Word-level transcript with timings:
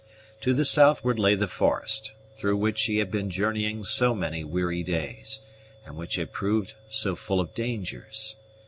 To 0.39 0.55
the 0.55 0.65
southward 0.65 1.19
lay 1.19 1.35
the 1.35 1.47
forest, 1.47 2.13
through 2.35 2.57
which 2.57 2.79
she 2.79 2.97
had 2.97 3.11
been 3.11 3.29
journeying 3.29 3.83
so 3.83 4.15
many 4.15 4.43
weary 4.43 4.81
days, 4.81 5.41
and 5.85 5.95
which 5.95 6.15
had 6.15 6.31
proved 6.33 6.73
so 6.89 7.15
full 7.15 7.39
of 7.39 7.53
dangers. 7.53 8.35